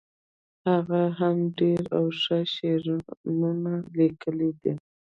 [0.69, 4.73] هغه هم ډیر او هم ښه شعرونه لیکلي دي